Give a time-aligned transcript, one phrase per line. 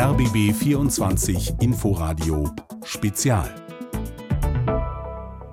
[0.00, 2.48] RBB 24 Inforadio
[2.84, 3.52] Spezial.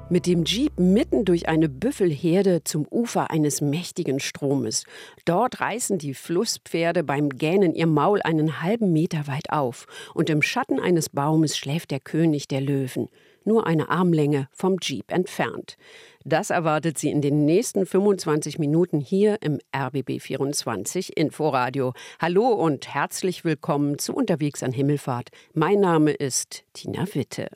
[0.07, 4.83] Mit dem Jeep mitten durch eine Büffelherde zum Ufer eines mächtigen Stromes.
[5.25, 9.87] Dort reißen die Flusspferde beim Gähnen ihr Maul einen halben Meter weit auf.
[10.13, 13.09] Und im Schatten eines Baumes schläft der König der Löwen.
[13.47, 15.77] Nur eine Armlänge vom Jeep entfernt.
[16.23, 21.93] Das erwartet Sie in den nächsten 25 Minuten hier im RBB 24 Inforadio.
[22.19, 25.29] Hallo und herzlich willkommen zu Unterwegs an Himmelfahrt.
[25.53, 27.49] Mein Name ist Tina Witte.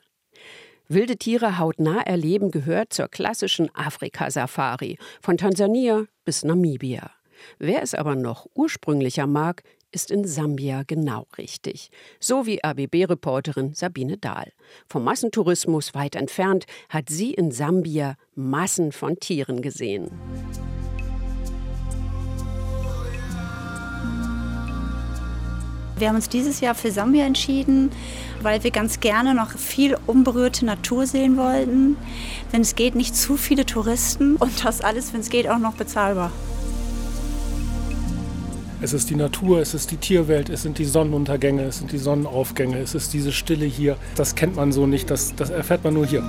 [0.86, 7.10] Wilde Tiere hautnah erleben gehört zur klassischen Afrika-Safari, von Tansania bis Namibia.
[7.58, 11.90] Wer es aber noch ursprünglicher mag, ist in Sambia genau richtig.
[12.18, 14.52] So wie ABB-Reporterin Sabine Dahl.
[14.88, 20.10] Vom Massentourismus weit entfernt hat sie in Sambia Massen von Tieren gesehen.
[26.00, 27.90] Wir haben uns dieses Jahr für Sambia entschieden,
[28.40, 31.98] weil wir ganz gerne noch viel unberührte Natur sehen wollten.
[32.50, 35.74] Wenn es geht, nicht zu viele Touristen und das alles, wenn es geht, auch noch
[35.74, 36.32] bezahlbar.
[38.82, 41.98] Es ist die Natur, es ist die Tierwelt, es sind die Sonnenuntergänge, es sind die
[41.98, 43.98] Sonnenaufgänge, es ist diese Stille hier.
[44.16, 46.22] Das kennt man so nicht, das, das erfährt man nur hier.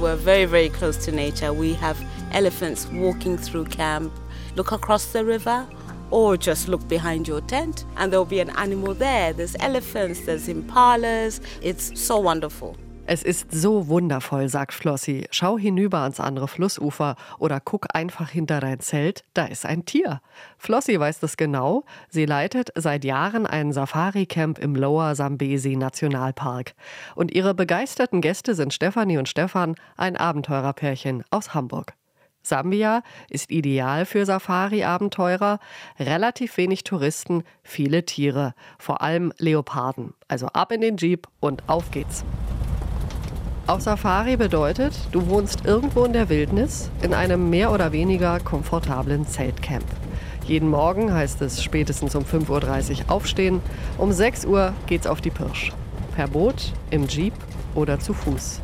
[0.00, 1.52] We're very, very close to nature.
[1.52, 1.96] We have
[2.32, 4.12] elephants walking through camp.
[4.54, 5.66] Look across the river
[6.12, 9.32] or just look behind your tent and there'll be an animal there.
[9.32, 11.40] There's elephants, there's impalas.
[11.62, 12.76] It's so wonderful.
[13.06, 15.26] Es ist so wundervoll, sagt Flossi.
[15.30, 20.22] Schau hinüber ans andere Flussufer oder guck einfach hinter dein Zelt, da ist ein Tier.
[20.56, 21.84] Flossi weiß das genau.
[22.08, 26.72] Sie leitet seit Jahren ein Safari-Camp im Lower Zambesi Nationalpark.
[27.14, 31.92] Und ihre begeisterten Gäste sind Stefanie und Stefan, ein Abenteurerpärchen aus Hamburg.
[32.42, 35.58] Sambia ist ideal für Safari-Abenteurer,
[35.98, 40.14] relativ wenig Touristen, viele Tiere, vor allem Leoparden.
[40.26, 42.24] Also ab in den Jeep und auf geht's.
[43.66, 49.26] Auf Safari bedeutet, du wohnst irgendwo in der Wildnis in einem mehr oder weniger komfortablen
[49.26, 49.86] Zeltcamp.
[50.46, 52.50] Jeden Morgen heißt es spätestens um 5.30
[53.06, 53.62] Uhr aufstehen,
[53.96, 55.72] um 6 Uhr geht's auf die Pirsch.
[56.14, 57.32] Per Boot, im Jeep
[57.74, 58.60] oder zu Fuß.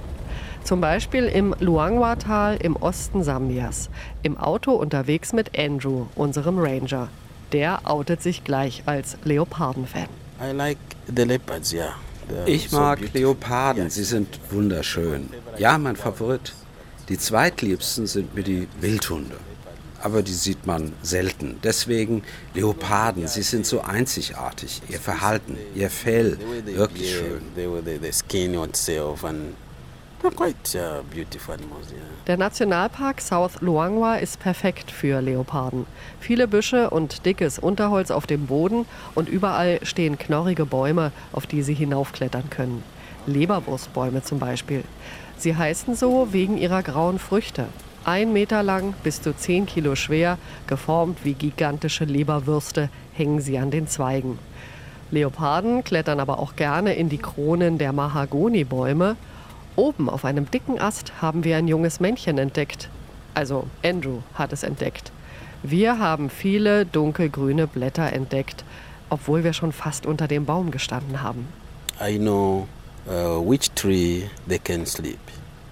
[0.64, 3.88] Zum Beispiel im Luangwa-Tal im Osten Sambias.
[4.22, 7.08] Im Auto unterwegs mit Andrew, unserem Ranger.
[7.52, 10.08] Der outet sich gleich als Leoparden-Fan.
[10.46, 11.94] I like the leopards, yeah.
[12.46, 15.30] Ich mag Leoparden, sie sind wunderschön.
[15.58, 16.52] Ja, mein Favorit.
[17.08, 19.36] Die zweitliebsten sind mir die Wildhunde.
[20.02, 21.58] Aber die sieht man selten.
[21.62, 22.22] Deswegen
[22.54, 24.80] Leoparden, sie sind so einzigartig.
[24.88, 27.42] Ihr Verhalten, ihr Fell, wirklich schön.
[32.26, 35.86] Der Nationalpark South Luangwa ist perfekt für Leoparden.
[36.20, 41.62] Viele Büsche und dickes Unterholz auf dem Boden und überall stehen knorrige Bäume, auf die
[41.62, 42.82] sie hinaufklettern können.
[43.26, 44.84] Leberwurstbäume zum Beispiel.
[45.38, 47.66] Sie heißen so wegen ihrer grauen Früchte.
[48.04, 50.36] Ein Meter lang, bis zu zehn Kilo schwer,
[50.66, 54.38] geformt wie gigantische Leberwürste, hängen sie an den Zweigen.
[55.10, 59.16] Leoparden klettern aber auch gerne in die Kronen der Mahagonibäume
[59.80, 62.91] Oben auf einem dicken Ast haben wir ein junges Männchen entdeckt.
[63.32, 65.10] Also Andrew hat es entdeckt.
[65.62, 68.62] Wir haben viele dunkelgrüne Blätter entdeckt,
[69.08, 71.48] obwohl wir schon fast unter dem Baum gestanden haben.
[71.98, 72.68] I know
[73.06, 75.18] uh, which tree they can sleep.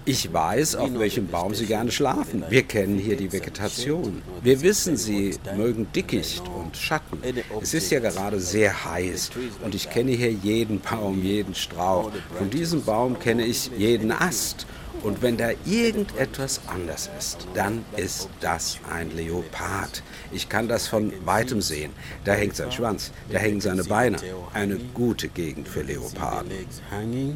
[0.09, 2.43] Ich weiß, auf welchem Baum sie gerne schlafen.
[2.49, 4.23] Wir kennen hier die Vegetation.
[4.41, 7.19] Wir wissen, sie mögen Dickicht und Schatten.
[7.61, 9.29] Es ist ja gerade sehr heiß
[9.63, 12.11] und ich kenne hier jeden Baum, jeden Strauch.
[12.35, 14.65] Von diesem Baum kenne ich jeden Ast.
[15.03, 20.01] Und wenn da irgendetwas anders ist, dann ist das ein Leopard.
[20.31, 21.91] Ich kann das von weitem sehen.
[22.25, 24.17] Da hängt sein Schwanz, da hängen seine Beine.
[24.53, 26.49] Eine gute Gegend für Leoparden.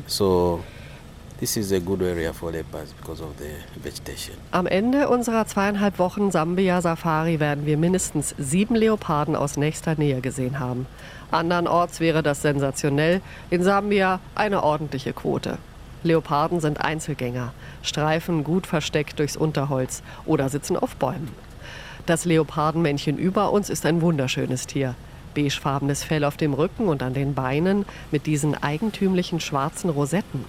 [0.08, 0.64] So
[1.44, 3.52] This is a good area for leopards because of the
[3.84, 4.38] vegetation.
[4.52, 10.62] Am Ende unserer zweieinhalb Wochen Sambia-Safari werden wir mindestens sieben Leoparden aus nächster Nähe gesehen
[10.62, 10.86] haben.
[11.32, 13.20] Andernorts wäre das sensationell,
[13.50, 15.58] in Sambia eine ordentliche Quote.
[16.04, 21.34] Leoparden sind Einzelgänger, streifen gut versteckt durchs Unterholz oder sitzen auf Bäumen.
[22.06, 24.96] Das Leopardenmännchen über uns ist ein wunderschönes Tier.
[25.36, 30.46] Beigefarbenes Fell auf dem Rücken und an den Beinen mit diesen eigentümlichen schwarzen Rosetten.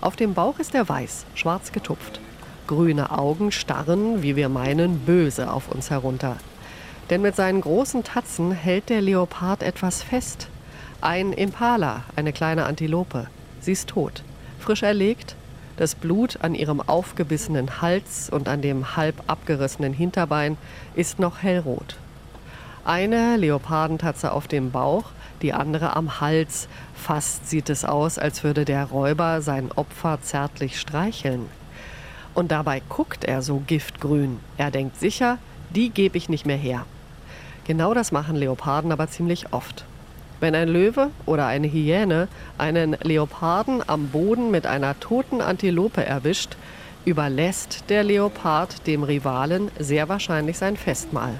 [0.00, 2.20] Auf dem Bauch ist er weiß, schwarz getupft.
[2.68, 6.36] Grüne Augen starren, wie wir meinen, böse auf uns herunter.
[7.10, 10.48] Denn mit seinen großen Tatzen hält der Leopard etwas fest.
[11.00, 13.26] Ein Impala, eine kleine Antilope.
[13.60, 14.22] Sie ist tot,
[14.60, 15.34] frisch erlegt.
[15.76, 20.56] Das Blut an ihrem aufgebissenen Hals und an dem halb abgerissenen Hinterbein
[20.94, 21.96] ist noch hellrot.
[22.84, 25.04] Eine Leopardentatze auf dem Bauch,
[25.42, 26.68] die andere am Hals.
[26.94, 31.46] Fast sieht es aus, als würde der Räuber sein Opfer zärtlich streicheln.
[32.34, 34.40] Und dabei guckt er so giftgrün.
[34.56, 35.38] Er denkt sicher,
[35.70, 36.84] die gebe ich nicht mehr her.
[37.66, 39.84] Genau das machen Leoparden aber ziemlich oft.
[40.40, 46.56] Wenn ein Löwe oder eine Hyäne einen Leoparden am Boden mit einer toten Antilope erwischt,
[47.04, 51.34] überlässt der Leopard dem Rivalen sehr wahrscheinlich sein Festmahl.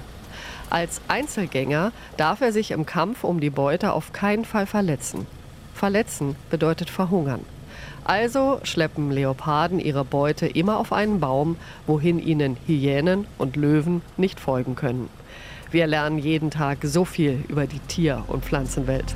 [0.69, 5.25] Als Einzelgänger darf er sich im Kampf um die Beute auf keinen Fall verletzen.
[5.73, 7.43] Verletzen bedeutet verhungern.
[8.03, 11.57] Also schleppen Leoparden ihre Beute immer auf einen Baum,
[11.87, 15.09] wohin ihnen Hyänen und Löwen nicht folgen können.
[15.71, 19.15] Wir lernen jeden Tag so viel über die Tier- und Pflanzenwelt.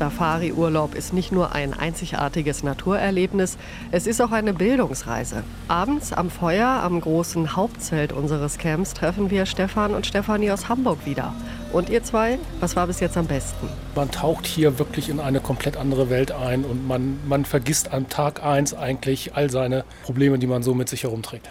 [0.00, 3.58] Safari-Urlaub ist nicht nur ein einzigartiges Naturerlebnis,
[3.90, 5.44] es ist auch eine Bildungsreise.
[5.68, 11.04] Abends am Feuer am großen Hauptzelt unseres Camps treffen wir Stefan und Stefanie aus Hamburg
[11.04, 11.34] wieder.
[11.74, 13.68] Und ihr zwei, was war bis jetzt am besten?
[13.94, 18.08] Man taucht hier wirklich in eine komplett andere Welt ein und man, man vergisst am
[18.08, 21.46] Tag eins eigentlich all seine Probleme, die man so mit sich herumträgt.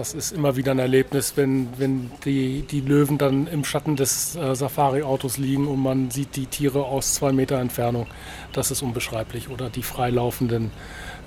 [0.00, 4.34] Das ist immer wieder ein Erlebnis, wenn, wenn die, die Löwen dann im Schatten des
[4.34, 8.06] äh, Safari-Autos liegen und man sieht die Tiere aus zwei Meter Entfernung.
[8.54, 9.50] Das ist unbeschreiblich.
[9.50, 10.70] Oder die freilaufenden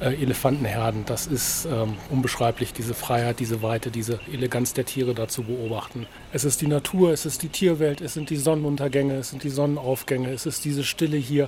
[0.01, 1.05] äh, Elefantenherden.
[1.05, 6.07] Das ist ähm, unbeschreiblich, diese Freiheit, diese Weite, diese Eleganz der Tiere da zu beobachten.
[6.31, 9.49] Es ist die Natur, es ist die Tierwelt, es sind die Sonnenuntergänge, es sind die
[9.49, 11.47] Sonnenaufgänge, es ist diese Stille hier,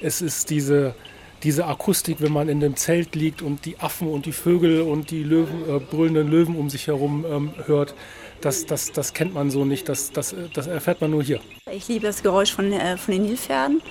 [0.00, 0.94] es ist diese
[1.42, 5.10] diese Akustik, wenn man in dem Zelt liegt und die Affen und die Vögel und
[5.10, 7.94] die Löwen, äh, brüllenden Löwen um sich herum ähm, hört,
[8.40, 9.88] das, das, das kennt man so nicht.
[9.88, 11.40] Das, das, das erfährt man nur hier.
[11.70, 13.82] Ich liebe das Geräusch von, äh, von den Nilpferden.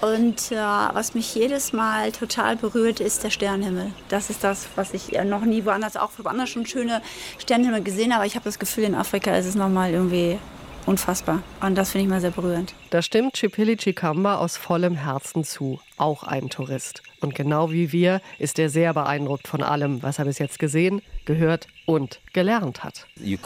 [0.00, 3.92] Und äh, was mich jedes Mal total berührt, ist der Sternenhimmel.
[4.08, 7.00] Das ist das, was ich noch nie woanders, auch woanders schon schöne
[7.38, 8.26] Sternenhimmel gesehen habe.
[8.26, 10.38] Ich habe das Gefühl, in Afrika ist es nochmal irgendwie
[10.86, 11.42] unfassbar.
[11.60, 12.74] Und das finde ich mal sehr berührend.
[12.90, 15.80] Da stimmt Chipili Chikamba aus vollem Herzen zu.
[15.96, 17.02] Auch ein Tourist.
[17.20, 21.02] Und genau wie wir ist er sehr beeindruckt von allem, was er bis jetzt gesehen,
[21.24, 23.06] gehört und gelernt hat.
[23.14, 23.36] Du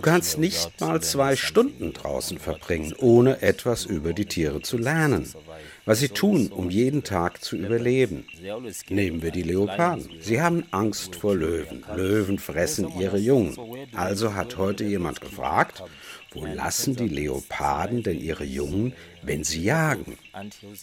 [0.00, 5.32] kannst nicht mal zwei Stunden draußen verbringen, ohne etwas über die Tiere zu lernen
[5.84, 8.26] was sie tun, um jeden Tag zu überleben.
[8.88, 10.08] Nehmen wir die Leoparden.
[10.20, 11.84] Sie haben Angst vor Löwen.
[11.94, 13.56] Löwen fressen ihre Jungen.
[13.94, 15.82] Also hat heute jemand gefragt,
[16.32, 20.18] wo lassen die Leoparden denn ihre Jungen, wenn sie jagen?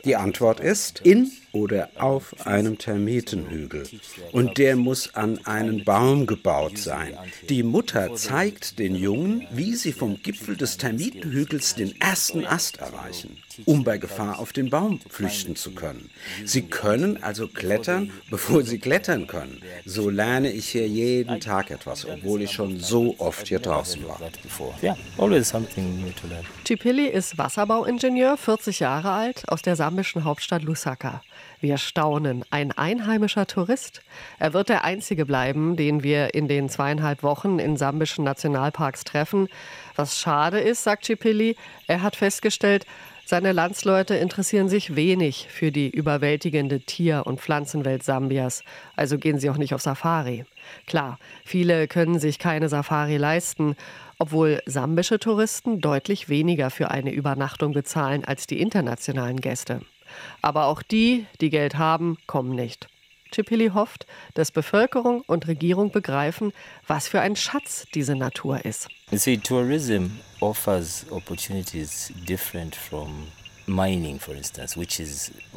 [0.06, 3.88] Die Antwort ist in oder auf einem Termitenhügel.
[4.32, 7.18] Und der muss an einen Baum gebaut sein.
[7.50, 13.38] Die Mutter zeigt den Jungen, wie sie vom Gipfel des Termitenhügels den ersten Ast erreichen,
[13.66, 16.10] um bei Gefahr auf den Baum flüchten zu können.
[16.46, 19.62] Sie können also klettern, bevor sie klettern können.
[19.86, 24.20] So lerne ich hier jeden Tag etwas, obwohl ich schon so oft hier draußen war.
[26.64, 31.22] Chipili ist Wasserbauingenieur, 40 Jahre alt, aus der sambischen Hauptstadt Lusaka.
[31.62, 34.02] Wir staunen, ein einheimischer Tourist.
[34.38, 39.50] Er wird der einzige bleiben, den wir in den zweieinhalb Wochen in sambischen Nationalparks treffen.
[39.96, 41.56] Was schade ist, sagt Chipili,
[41.88, 42.86] er hat festgestellt,
[43.30, 48.64] seine Landsleute interessieren sich wenig für die überwältigende Tier- und Pflanzenwelt Sambias,
[48.96, 50.46] also gehen sie auch nicht auf Safari.
[50.88, 53.76] Klar, viele können sich keine Safari leisten,
[54.18, 59.82] obwohl sambische Touristen deutlich weniger für eine Übernachtung bezahlen als die internationalen Gäste.
[60.42, 62.88] Aber auch die, die Geld haben, kommen nicht.
[63.32, 66.52] Chipili hofft, dass Bevölkerung und Regierung begreifen,
[66.88, 68.88] was für ein Schatz diese Natur ist.
[69.12, 70.08] You see, tourism
[70.40, 73.28] offers opportunities different from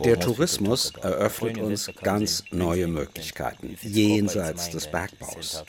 [0.04, 5.64] der Tourismus eröffnet uns ganz neue Möglichkeiten jenseits des Bergbaus,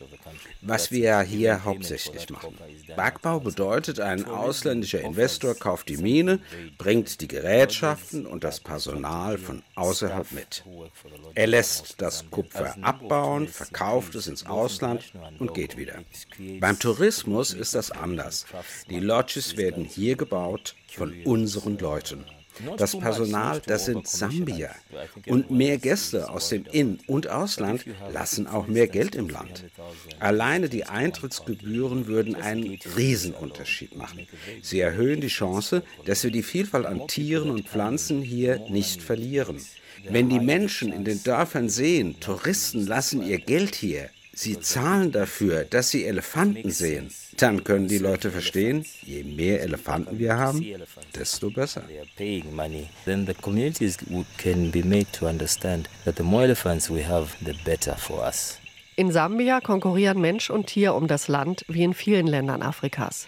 [0.62, 2.58] was wir hier hauptsächlich machen.
[2.96, 6.40] Bergbau bedeutet, ein ausländischer Investor kauft die Mine,
[6.78, 10.64] bringt die Gerätschaften und das Personal von außerhalb mit.
[11.36, 16.04] Er lässt das Kupfer abbauen, verkauft es ins Ausland und geht wieder.
[16.60, 18.46] Beim Tourismus ist das anders.
[18.90, 22.26] Die Lodges werden hier gebaut von unseren Leuten.
[22.78, 24.70] Das Personal, das sind Sambier.
[25.28, 29.66] Und mehr Gäste aus dem In- und Ausland lassen auch mehr Geld im Land.
[30.20, 34.28] Alleine die Eintrittsgebühren würden einen Riesenunterschied machen.
[34.62, 39.62] Sie erhöhen die Chance, dass wir die Vielfalt an Tieren und Pflanzen hier nicht verlieren.
[40.10, 45.64] Wenn die Menschen in den Dörfern sehen, Touristen lassen ihr Geld hier, Sie zahlen dafür,
[45.64, 47.12] dass sie Elefanten sehen.
[47.38, 50.66] Dann können die Leute verstehen, je mehr Elefanten wir haben,
[51.16, 51.84] desto besser.
[52.18, 53.98] Then the communities
[54.38, 58.58] can be made to understand that the more elephants we have, the better for us.
[58.96, 63.28] In Sambia konkurrieren Mensch und Tier um das Land wie in vielen Ländern Afrikas.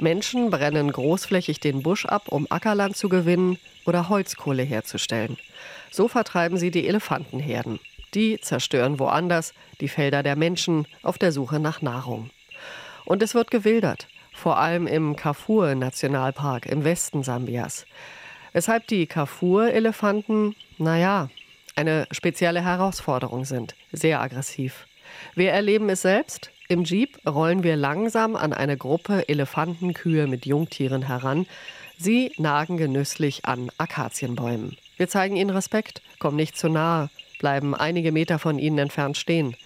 [0.00, 5.36] Menschen brennen großflächig den Busch ab, um Ackerland zu gewinnen oder Holzkohle herzustellen.
[5.90, 7.78] So vertreiben sie die Elefantenherden.
[8.14, 12.30] Die zerstören woanders die Felder der Menschen auf der Suche nach Nahrung.
[13.04, 17.86] Und es wird gewildert, vor allem im Kafur-Nationalpark im Westen Sambias.
[18.52, 21.28] Weshalb die Kafur-Elefanten, naja,
[21.76, 24.86] eine spezielle Herausforderung sind, sehr aggressiv.
[25.34, 26.50] Wir erleben es selbst.
[26.68, 31.46] Im Jeep rollen wir langsam an eine Gruppe Elefantenkühe mit Jungtieren heran.
[31.98, 34.76] Sie nagen genüsslich an Akazienbäumen.
[34.96, 39.56] Wir zeigen ihnen Respekt, kommen nicht zu nahe, bleiben einige Meter von ihnen entfernt stehen.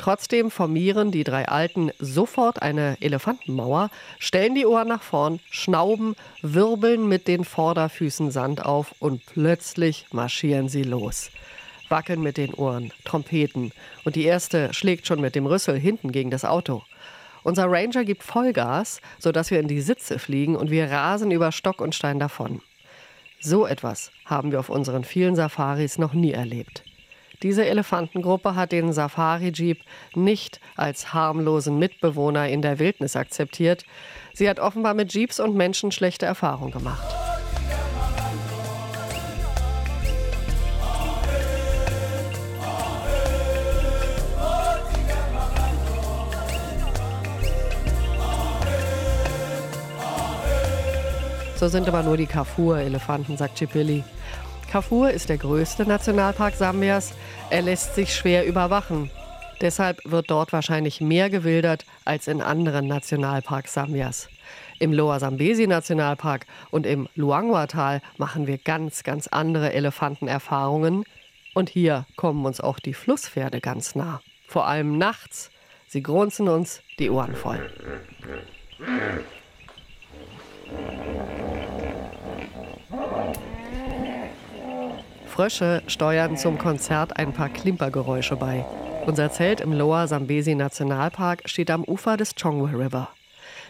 [0.00, 7.06] Trotzdem formieren die drei Alten sofort eine Elefantenmauer, stellen die Ohren nach vorn, schnauben, wirbeln
[7.06, 11.30] mit den Vorderfüßen Sand auf und plötzlich marschieren sie los.
[11.90, 13.72] Wackeln mit den Ohren, Trompeten
[14.04, 16.82] und die erste schlägt schon mit dem Rüssel hinten gegen das Auto.
[17.42, 21.82] Unser Ranger gibt Vollgas, sodass wir in die Sitze fliegen und wir rasen über Stock
[21.82, 22.62] und Stein davon.
[23.40, 26.84] So etwas haben wir auf unseren vielen Safaris noch nie erlebt.
[27.42, 29.78] Diese Elefantengruppe hat den Safari-Jeep
[30.14, 33.84] nicht als harmlosen Mitbewohner in der Wildnis akzeptiert.
[34.34, 37.06] Sie hat offenbar mit Jeeps und Menschen schlechte Erfahrungen gemacht.
[51.56, 54.02] So sind aber nur die Kafur-Elefanten, sagt Chipilli.
[54.70, 57.12] Kafur ist der größte Nationalpark Sambias.
[57.50, 59.10] Er lässt sich schwer überwachen.
[59.60, 64.28] Deshalb wird dort wahrscheinlich mehr gewildert als in anderen Nationalparks Sambias.
[64.78, 71.02] Im Lower Sambesi Nationalpark und im Luangwa-Tal machen wir ganz, ganz andere Elefantenerfahrungen.
[71.52, 74.20] Und hier kommen uns auch die Flusspferde ganz nah.
[74.46, 75.50] Vor allem nachts.
[75.88, 77.68] Sie grunzen uns die Ohren voll.
[85.30, 88.66] Frösche steuern zum Konzert ein paar Klimpergeräusche bei.
[89.06, 93.08] Unser Zelt im Lower Sambesi Nationalpark steht am Ufer des Chongwe River.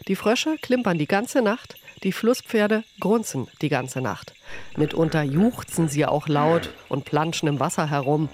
[0.09, 4.33] Die Frösche klimpern die ganze Nacht, die Flusspferde grunzen die ganze Nacht.
[4.77, 8.31] Mitunter juchzen sie auch laut und planschen im Wasser herum.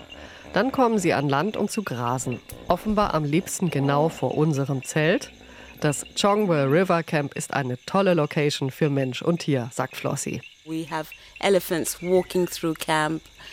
[0.53, 2.39] Dann kommen sie an Land, um zu grasen.
[2.69, 5.33] Offenbar am liebsten genau vor unserem Zelt.
[5.81, 10.41] Das Chongwe River Camp ist eine tolle Location für Mensch und Tier, sagt Flossie.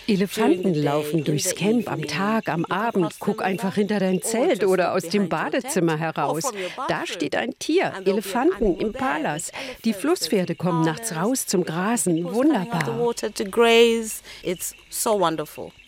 [0.08, 3.13] Elefanten laufen durchs Camp am Tag, am Abend.
[3.20, 6.51] Guck einfach hinter dein Zelt oder aus dem Badezimmer heraus.
[6.88, 9.51] Da steht ein Tier, Elefanten, Impalas.
[9.86, 12.24] Die Flusspferde kommen nachts raus zum Grasen.
[12.34, 12.84] Wunderbar.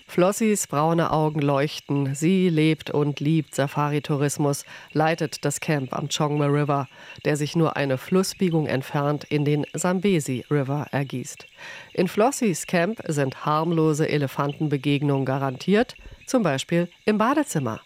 [0.08, 2.16] Flossys braune Augen leuchten.
[2.16, 6.88] Sie lebt und liebt Safari-Tourismus, leitet das Camp am Chongme River,
[7.26, 11.48] der sich nur eine Flussbiegung entfernt in den Sambesi River ergießt.
[11.94, 15.96] In Flossys Camp sind harmlose Elefantenbegegnungen garantiert,
[16.26, 17.82] zum Beispiel im Badezimmer.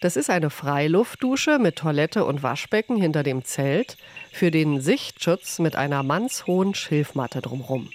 [0.00, 3.96] Das ist eine Freiluftdusche mit Toilette und Waschbecken hinter dem Zelt,
[4.30, 7.88] für den Sichtschutz mit einer mannshohen Schilfmatte drumherum.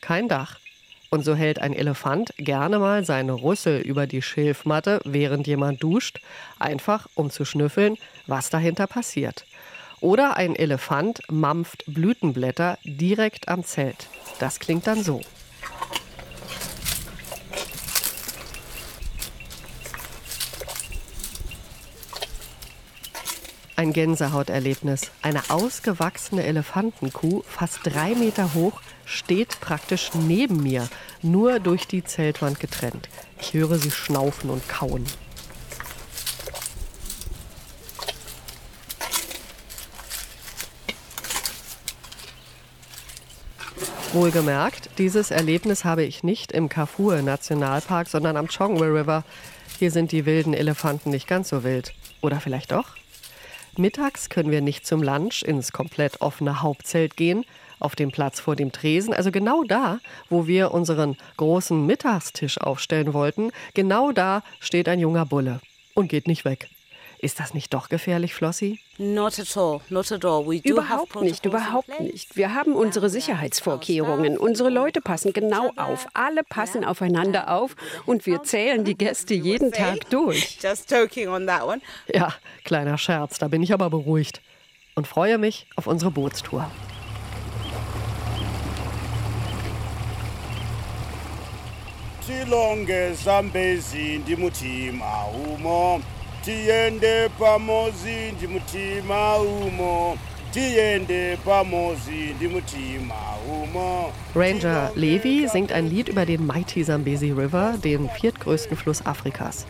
[0.00, 0.58] Kein Dach,
[1.12, 6.22] und so hält ein Elefant gerne mal seine Rüssel über die Schilfmatte, während jemand duscht,
[6.58, 9.44] einfach um zu schnüffeln, was dahinter passiert.
[10.00, 14.08] Oder ein Elefant mampft Blütenblätter direkt am Zelt.
[14.38, 15.20] Das klingt dann so.
[23.76, 25.10] Ein Gänsehauterlebnis.
[25.20, 28.80] Eine ausgewachsene Elefantenkuh, fast drei Meter hoch,
[29.12, 30.88] steht praktisch neben mir,
[31.20, 33.08] nur durch die Zeltwand getrennt.
[33.40, 35.04] Ich höre sie schnaufen und kauen.
[44.12, 49.24] Wohlgemerkt, dieses Erlebnis habe ich nicht im Kafue Nationalpark, sondern am Chongwe River.
[49.78, 51.94] Hier sind die wilden Elefanten nicht ganz so wild.
[52.20, 52.96] Oder vielleicht doch?
[53.78, 57.46] Mittags können wir nicht zum Lunch ins komplett offene Hauptzelt gehen,
[57.82, 59.98] auf dem Platz vor dem Tresen, also genau da,
[60.30, 65.60] wo wir unseren großen Mittagstisch aufstellen wollten, genau da steht ein junger Bulle
[65.94, 66.68] und geht nicht weg.
[67.22, 68.80] Ist das nicht doch gefährlich, Flossi?
[68.98, 70.44] Not at all, not at all.
[70.44, 72.36] We do überhaupt nicht, überhaupt nicht.
[72.36, 74.36] Wir haben unsere Sicherheitsvorkehrungen.
[74.36, 76.08] Unsere Leute passen genau auf.
[76.14, 80.58] Alle passen aufeinander auf und wir zählen die Gäste jeden Tag durch.
[80.62, 81.80] Just joking on that one.
[82.12, 82.34] Ja,
[82.64, 84.40] kleiner Scherz, da bin ich aber beruhigt
[84.96, 86.68] und freue mich auf unsere Bootstour.
[92.26, 96.00] Tilonge zambezi ndi mutima umo
[96.44, 100.16] tiyende pamozi ndi mutima umo
[100.52, 103.14] tiyende pamozi ndi mutima
[103.62, 109.66] umo Ranger Levi singt ein Lied über den Mighty Zambezi River, den viertgrößten Fluss Afrikas.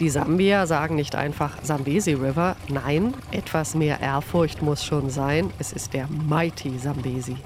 [0.00, 5.50] Die Sambier sagen nicht einfach Zambezi River, nein, etwas mehr Ehrfurcht muss schon sein.
[5.60, 7.36] Es ist der Mighty Zambezi,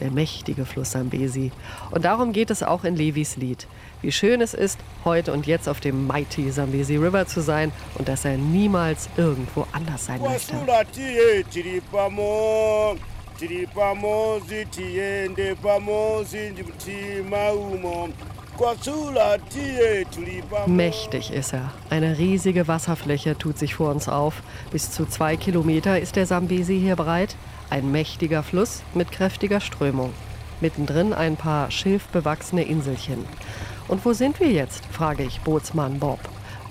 [0.00, 1.50] der mächtige Fluss Zambezi.
[1.90, 3.66] Und darum geht es auch in Levis Lied.
[4.04, 8.06] Wie schön es ist, heute und jetzt auf dem Mighty Zambezi River zu sein und
[8.06, 10.54] dass er niemals irgendwo anders sein möchte.
[20.66, 21.72] Mächtig ist er.
[21.88, 24.42] Eine riesige Wasserfläche tut sich vor uns auf.
[24.70, 27.36] Bis zu zwei Kilometer ist der Sambesi hier breit.
[27.70, 30.12] Ein mächtiger Fluss mit kräftiger Strömung.
[30.60, 33.24] Mittendrin ein paar schilfbewachsene Inselchen.
[33.88, 34.84] Und wo sind wir jetzt?
[34.86, 36.20] frage ich Bootsmann Bob.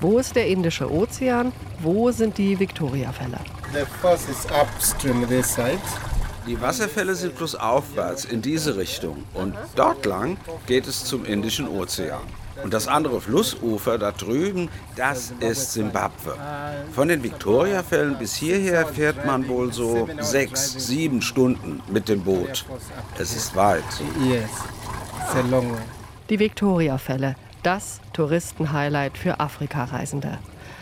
[0.01, 1.51] Wo ist der Indische Ozean?
[1.79, 3.39] Wo sind die Victoriafälle?
[3.71, 5.79] The first is upstream this side.
[6.45, 12.19] Die Wasserfälle sind flussaufwärts in diese Richtung und dort lang geht es zum Indischen Ozean.
[12.61, 16.37] Und das andere Flussufer da drüben, das ist Simbabwe.
[16.93, 22.65] Von den Victoriafällen bis hierher fährt man wohl so sechs, sieben Stunden mit dem Boot.
[23.17, 23.83] Es ist weit.
[24.27, 24.49] Yes,
[25.21, 26.02] it's a long way.
[26.33, 30.39] Die Victoriafälle, das Touristenhighlight für Afrikareisende.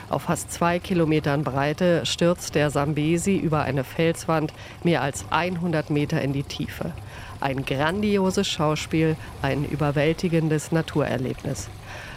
[0.08, 4.54] Auf fast zwei Kilometern Breite stürzt der Sambesi über eine Felswand
[4.86, 6.94] mehr als 100 Meter in die Tiefe.
[7.42, 11.68] Ein grandioses Schauspiel, ein überwältigendes Naturerlebnis.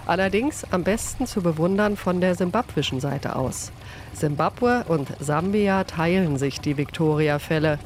[0.07, 3.73] Allerdings am besten zu bewundern von der simbabwischen Seite aus.
[4.13, 7.81] Simbabwe und Sambia teilen sich die Victoriafälle.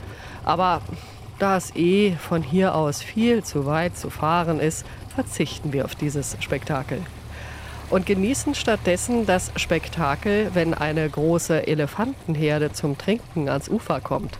[0.44, 0.82] Aber
[1.38, 4.84] da es eh von hier aus viel zu weit zu fahren ist,
[5.18, 7.00] verzichten wir auf dieses Spektakel.
[7.90, 14.38] Und genießen stattdessen das Spektakel, wenn eine große Elefantenherde zum Trinken ans Ufer kommt.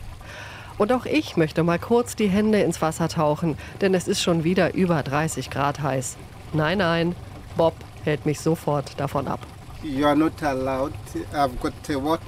[0.77, 4.45] Und auch ich möchte mal kurz die Hände ins Wasser tauchen, denn es ist schon
[4.45, 6.15] wieder über 30 Grad heiß.
[6.53, 7.13] Nein, nein,
[7.57, 7.73] Bob
[8.05, 9.41] hält mich sofort davon ab.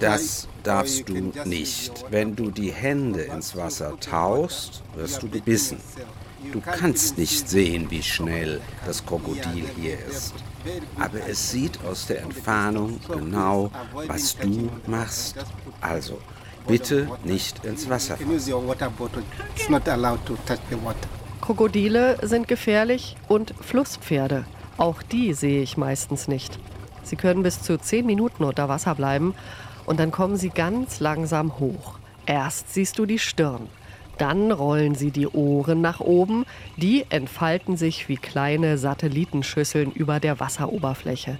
[0.01, 2.05] Das darfst du nicht.
[2.09, 5.77] Wenn du die Hände ins Wasser tauchst, wirst du gebissen.
[6.51, 10.33] Du kannst nicht sehen, wie schnell das Krokodil hier ist.
[10.99, 13.71] Aber es sieht aus der Entfernung genau,
[14.07, 15.35] was du machst.
[15.79, 16.19] Also,
[16.67, 18.91] bitte nicht ins Wasser water.
[21.41, 24.45] Krokodile sind gefährlich und Flusspferde.
[24.77, 26.59] Auch die sehe ich meistens nicht.
[27.03, 29.33] Sie können bis zu 10 Minuten unter Wasser bleiben
[29.85, 31.99] und dann kommen sie ganz langsam hoch.
[32.25, 33.67] Erst siehst du die Stirn,
[34.21, 36.45] dann rollen sie die Ohren nach oben,
[36.77, 41.39] die entfalten sich wie kleine Satellitenschüsseln über der Wasseroberfläche.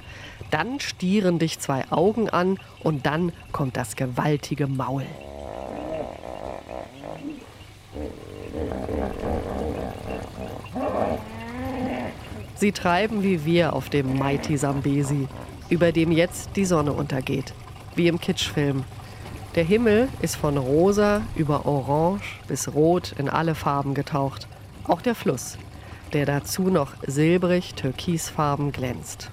[0.49, 5.05] Dann stieren dich zwei Augen an und dann kommt das gewaltige Maul.
[12.55, 15.27] Sie treiben wie wir auf dem Mighty Sambesi,
[15.69, 17.53] über dem jetzt die Sonne untergeht,
[17.95, 18.85] wie im Kitschfilm.
[19.55, 24.47] Der Himmel ist von rosa über orange bis rot in alle Farben getaucht.
[24.87, 25.57] Auch der Fluss,
[26.13, 29.29] der dazu noch silbrig türkisfarben glänzt.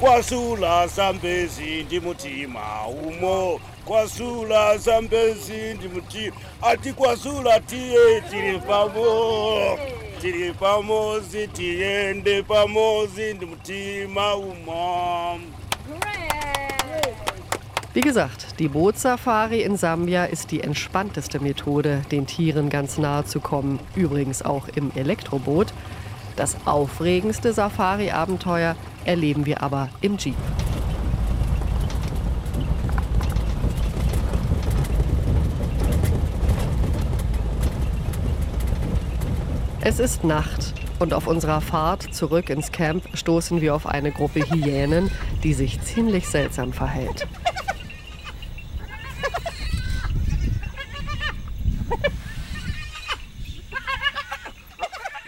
[0.00, 9.78] kwasula zambezi ndi mutima umo kwasula zambezi ndi mutima ati kwasula tiye tili pamo
[10.22, 15.40] tili pamozi tiyende pamozi ndi mutima umo
[17.94, 23.38] Wie gesagt, die Bootsafari in Sambia ist die entspannteste Methode, den Tieren ganz nahe zu
[23.40, 23.80] kommen.
[23.96, 25.74] Übrigens auch im Elektroboot.
[26.36, 30.36] Das aufregendste Safari-Abenteuer erleben wir aber im Jeep.
[39.84, 44.48] Es ist Nacht und auf unserer Fahrt zurück ins Camp stoßen wir auf eine Gruppe
[44.48, 45.10] Hyänen,
[45.42, 47.26] die sich ziemlich seltsam verhält.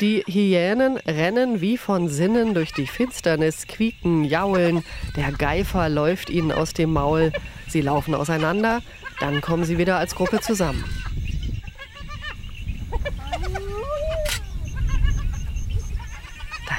[0.01, 4.85] Die Hyänen rennen wie von Sinnen durch die Finsternis, quieken, jaulen.
[5.17, 7.33] Der Geifer läuft ihnen aus dem Maul.
[7.67, 8.83] Sie laufen auseinander,
[9.19, 10.85] dann kommen sie wieder als Gruppe zusammen.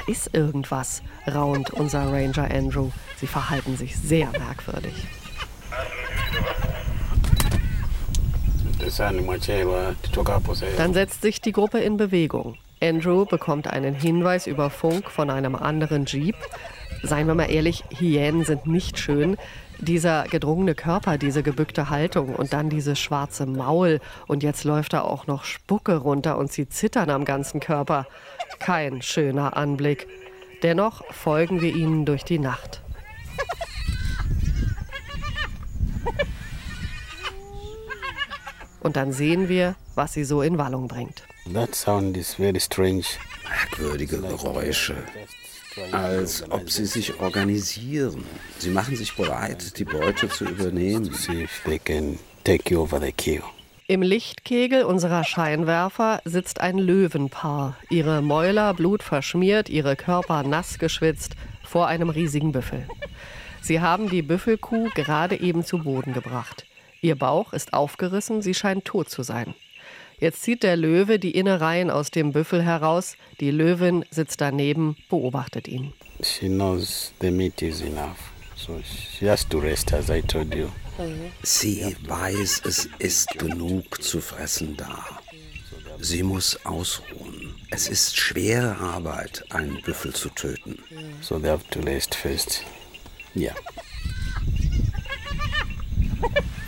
[0.06, 2.90] Ist irgendwas, raunt unser Ranger Andrew.
[3.18, 4.94] Sie verhalten sich sehr merkwürdig.
[10.76, 12.56] Dann setzt sich die Gruppe in Bewegung.
[12.80, 16.36] Andrew bekommt einen Hinweis über Funk von einem anderen Jeep.
[17.02, 19.36] Seien wir mal ehrlich, Hyänen sind nicht schön.
[19.78, 25.02] Dieser gedrungene Körper, diese gebückte Haltung und dann dieses schwarze Maul und jetzt läuft da
[25.02, 28.06] auch noch Spucke runter und sie zittern am ganzen Körper.
[28.58, 30.08] Kein schöner Anblick.
[30.62, 32.82] Dennoch folgen wir ihnen durch die Nacht.
[38.80, 41.24] Und dann sehen wir, was sie so in Wallung bringt.
[41.52, 43.04] That sound is very strange.
[43.48, 44.94] Merkwürdige Geräusche.
[45.92, 48.24] Als ob sie sich organisieren.
[48.58, 51.12] Sie machen sich bereit, die Beute zu übernehmen.
[51.12, 53.42] See if they can take over the kill.
[53.88, 61.86] Im Lichtkegel unserer Scheinwerfer sitzt ein Löwenpaar, ihre Mäuler blutverschmiert, ihre Körper nass geschwitzt, vor
[61.86, 62.88] einem riesigen Büffel.
[63.62, 66.66] Sie haben die Büffelkuh gerade eben zu Boden gebracht.
[67.00, 69.54] Ihr Bauch ist aufgerissen, sie scheint tot zu sein.
[70.18, 73.16] Jetzt zieht der Löwe die Innereien aus dem Büffel heraus.
[73.40, 75.92] Die Löwin sitzt daneben, beobachtet ihn.
[76.22, 78.16] She knows the meat is enough.
[78.56, 80.68] So she has to rest, as I told you.
[81.42, 85.04] Sie weiß, es ist genug zu fressen da.
[86.00, 87.54] Sie muss ausruhen.
[87.70, 90.78] Es ist schwere Arbeit, einen Büffel zu töten.
[91.20, 92.62] So they have to rest first.
[93.34, 93.54] Yeah.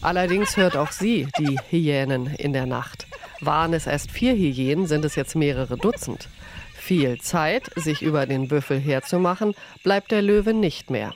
[0.00, 3.06] Allerdings hört auch sie die Hyänen in der Nacht.
[3.40, 6.28] Waren es erst vier Hyänen, sind es jetzt mehrere Dutzend.
[6.74, 11.12] Viel Zeit, sich über den Büffel herzumachen, bleibt der Löwe nicht mehr.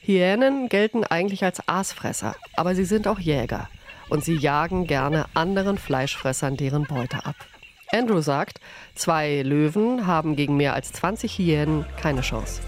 [0.00, 3.68] Hyänen gelten eigentlich als Aasfresser, aber sie sind auch Jäger.
[4.08, 7.36] Und sie jagen gerne anderen Fleischfressern deren Beute ab.
[7.92, 8.60] Andrew sagt,
[8.94, 12.60] zwei Löwen haben gegen mehr als 20 Hyänen keine Chance.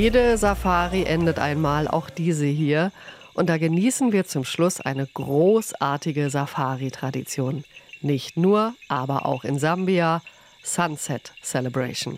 [0.00, 2.92] Jede Safari endet einmal, auch diese hier.
[3.34, 7.64] Und da genießen wir zum Schluss eine großartige Safari-Tradition.
[8.00, 10.22] Nicht nur, aber auch in Sambia,
[10.62, 12.16] Sunset Celebration.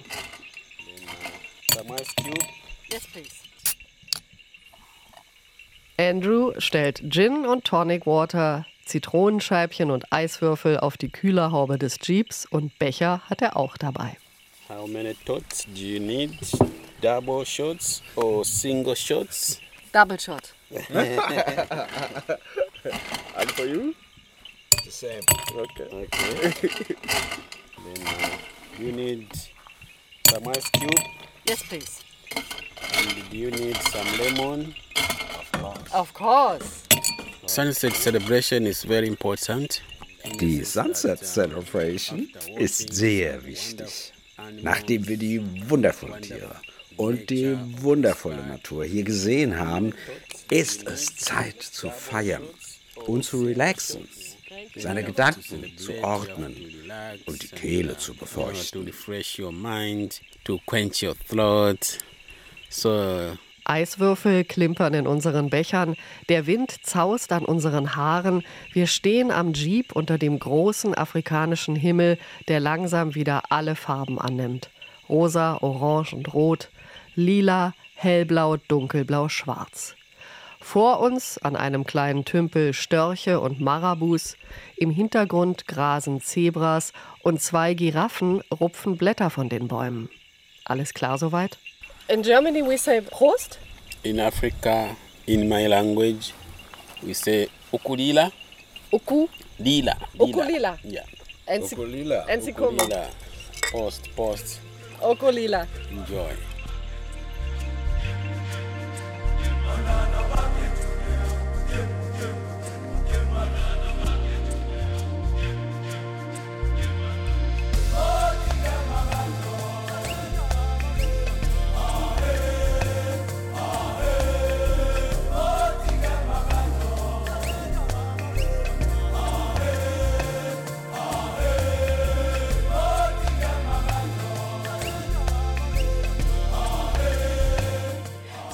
[5.96, 12.78] Andrew stellt Gin und Tonic Water, Zitronenscheibchen und Eiswürfel auf die Kühlerhaube des Jeeps und
[12.78, 14.18] Becher hat er auch dabei.
[14.68, 16.38] How many tots do you need?
[17.00, 19.58] Double shots or single shots?
[19.92, 20.52] Double Shot.
[20.70, 20.80] and
[23.52, 23.94] for you?
[24.84, 25.22] The same.
[25.56, 25.88] Okay.
[25.92, 26.54] Okay.
[27.84, 28.36] then uh,
[28.78, 29.28] you need
[30.28, 30.92] some ice cube.
[31.46, 32.04] Yes, please.
[32.36, 34.74] And do you need some lemon?
[35.94, 36.84] Of course.
[37.46, 39.82] Sunset celebration is very important.
[40.38, 44.12] Die Sunset Celebration ist sehr wichtig.
[44.62, 46.54] Nachdem wir die wundervollen Tiere
[47.00, 49.94] und die wundervolle Natur hier gesehen haben,
[50.50, 52.42] ist es Zeit zu feiern
[53.06, 54.06] und zu relaxen,
[54.76, 56.54] seine Gedanken zu ordnen
[57.24, 58.84] und die Kehle zu To befeuchten.
[58.84, 61.98] refresh your mind, to quench your throat.
[62.68, 63.32] So
[63.64, 65.96] Eiswürfel klimpern in unseren Bechern,
[66.28, 72.18] der Wind zaust an unseren Haaren, wir stehen am Jeep unter dem großen afrikanischen Himmel,
[72.48, 74.70] der langsam wieder alle Farben annimmt.
[75.08, 76.68] Rosa, Orange und Rot,
[77.14, 79.94] Lila, Hellblau, Dunkelblau, Schwarz.
[80.60, 84.36] Vor uns an einem kleinen Tümpel Störche und Marabus,
[84.76, 86.92] im Hintergrund grasen Zebras
[87.22, 90.10] und zwei Giraffen rupfen Blätter von den Bäumen.
[90.64, 91.58] Alles klar soweit?
[92.08, 93.58] In Germany we say Prost.
[94.02, 94.96] in Africa,
[95.26, 96.32] in my language,
[97.02, 98.30] we say ukulila,
[98.92, 99.96] Uku, lila.
[100.18, 100.76] Ukulila.
[100.84, 101.04] Yeah.
[101.46, 102.26] Ensi- Ukulila.
[102.28, 102.82] Ensikoma.
[102.82, 103.08] Ukulila.
[103.70, 104.60] Post, post.
[105.00, 105.66] Okulila.
[105.90, 106.32] Enjoy.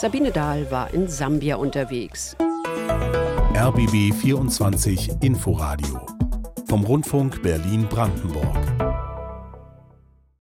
[0.07, 2.37] Sabine Dahl war in Sambia unterwegs.
[3.57, 6.01] RBB 24 Inforadio
[6.69, 8.86] vom Rundfunk Berlin-Brandenburg.